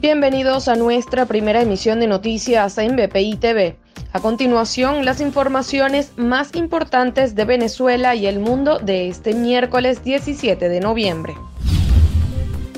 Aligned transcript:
Bienvenidos 0.00 0.68
a 0.68 0.76
nuestra 0.76 1.26
primera 1.26 1.60
emisión 1.60 1.98
de 1.98 2.06
noticias 2.06 2.78
en 2.78 2.94
BPI 2.94 3.34
TV. 3.34 3.76
A 4.12 4.20
continuación, 4.20 5.04
las 5.04 5.20
informaciones 5.20 6.12
más 6.16 6.54
importantes 6.54 7.34
de 7.34 7.44
Venezuela 7.44 8.14
y 8.14 8.28
el 8.28 8.38
mundo 8.38 8.78
de 8.78 9.08
este 9.08 9.34
miércoles 9.34 10.04
17 10.04 10.68
de 10.68 10.78
noviembre. 10.78 11.34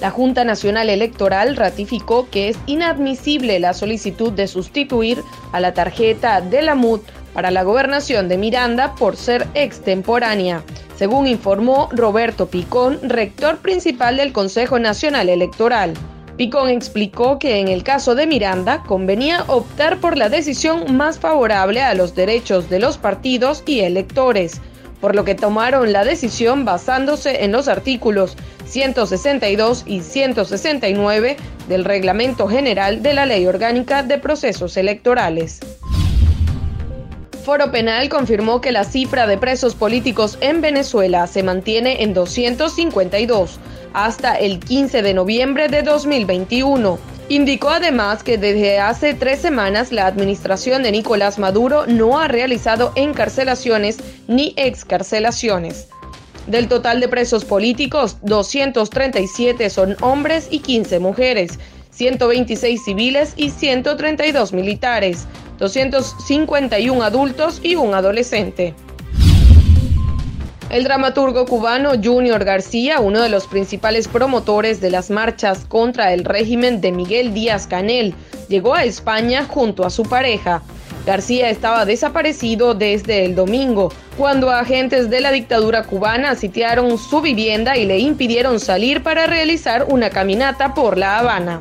La 0.01 0.11
Junta 0.11 0.45
Nacional 0.45 0.89
Electoral 0.89 1.57
ratificó 1.57 2.27
que 2.31 2.49
es 2.49 2.59
inadmisible 2.65 3.61
la 3.61 3.75
solicitud 3.75 4.33
de 4.33 4.49
sustituir 4.49 5.23
a 5.53 5.61
la 5.61 5.75
tarjeta 5.75 6.41
de 6.41 6.63
la 6.63 6.75
MUD 6.75 7.01
para 7.35 7.51
la 7.51 7.65
gobernación 7.65 8.31
de 8.31 8.39
Miranda 8.39 8.95
por 8.95 9.19
ser 9.19 9.47
extemporánea, 9.53 10.63
según 10.97 11.27
informó 11.27 11.91
Roberto 11.93 12.47
Picón, 12.47 12.99
rector 13.03 13.59
principal 13.59 14.17
del 14.17 14.33
Consejo 14.33 14.79
Nacional 14.79 15.29
Electoral. 15.29 15.93
Picón 16.41 16.71
explicó 16.71 17.39
que 17.39 17.59
en 17.59 17.69
el 17.69 17.83
caso 17.83 18.15
de 18.15 18.27
Miranda 18.27 18.83
convenía 18.85 19.45
optar 19.47 19.99
por 19.99 20.17
la 20.17 20.31
decisión 20.31 20.97
más 20.97 21.19
favorable 21.19 21.83
a 21.83 21.93
los 21.93 22.15
derechos 22.15 22.71
de 22.71 22.79
los 22.79 22.97
partidos 22.97 23.63
y 23.67 23.81
electores, 23.81 24.63
por 25.03 25.15
lo 25.15 25.27
que 25.27 25.35
tomaron 25.35 25.93
la 25.93 26.03
decisión 26.03 26.65
basándose 26.65 27.45
en 27.45 27.53
los 27.53 27.69
artículos 27.69 28.39
162 28.65 29.85
y 29.87 30.01
169 30.01 31.37
del 31.69 31.85
Reglamento 31.85 32.49
General 32.49 33.03
de 33.03 33.13
la 33.13 33.27
Ley 33.27 33.47
Orgánica 33.47 34.03
de 34.03 34.17
Procesos 34.17 34.79
Electorales. 34.79 35.61
Foro 37.41 37.73
Penal 37.73 38.09
confirmó 38.11 38.61
que 38.61 38.71
la 38.71 38.85
cifra 38.85 39.27
de 39.27 39.39
presos 39.39 39.75
políticos 39.75 40.37
en 40.41 40.61
Venezuela 40.61 41.27
se 41.27 41.43
mantiene 41.43 42.03
en 42.03 42.13
252 42.13 43.59
hasta 43.95 44.35
el 44.35 44.61
15 44.61 45.03
de 45.03 45.15
noviembre 45.15 45.69
de 45.69 45.83
2021. 45.83 46.99
Indicó 47.31 47.71
además 47.71 48.23
que 48.23 48.37
desde 48.37 48.79
hace 48.79 49.15
tres 49.15 49.41
semanas 49.41 49.91
la 49.91 50.07
administración 50.07 50.83
de 50.83 50.93
Nicolás 50.93 51.39
Maduro 51.39 51.87
no 51.87 52.19
ha 52.19 52.29
realizado 52.29 52.93
encarcelaciones 52.95 53.99
ni 54.29 54.53
excarcelaciones. 54.57 55.89
Del 56.47 56.69
total 56.69 57.01
de 57.01 57.09
presos 57.09 57.45
políticos, 57.45 58.19
237 58.23 59.71
son 59.71 59.97
hombres 60.01 60.49
y 60.51 60.59
15 60.59 60.99
mujeres, 60.99 61.59
126 62.01 62.83
civiles 62.83 63.35
y 63.37 63.51
132 63.51 64.55
militares, 64.55 65.27
251 65.59 67.03
adultos 67.03 67.61
y 67.63 67.75
un 67.75 67.93
adolescente. 67.93 68.73
El 70.71 70.85
dramaturgo 70.85 71.45
cubano 71.45 71.91
Junior 72.03 72.43
García, 72.43 73.01
uno 73.01 73.21
de 73.21 73.29
los 73.29 73.47
principales 73.47 74.09
promotores 74.09 74.81
de 74.81 74.89
las 74.91 75.11
marchas 75.11 75.67
contra 75.67 76.15
el 76.15 76.25
régimen 76.25 76.81
de 76.81 76.91
Miguel 76.91 77.35
Díaz 77.35 77.67
Canel, 77.67 78.15
llegó 78.49 78.75
a 78.75 78.85
España 78.85 79.45
junto 79.47 79.85
a 79.85 79.91
su 79.91 80.05
pareja. 80.05 80.63
García 81.05 81.51
estaba 81.51 81.85
desaparecido 81.85 82.73
desde 82.73 83.27
el 83.27 83.35
domingo, 83.35 83.93
cuando 84.17 84.49
agentes 84.49 85.11
de 85.11 85.21
la 85.21 85.33
dictadura 85.33 85.83
cubana 85.83 86.35
sitiaron 86.35 86.97
su 86.97 87.21
vivienda 87.21 87.77
y 87.77 87.85
le 87.85 87.99
impidieron 87.99 88.59
salir 88.59 89.03
para 89.03 89.27
realizar 89.27 89.85
una 89.91 90.09
caminata 90.09 90.73
por 90.73 90.97
La 90.97 91.19
Habana. 91.19 91.61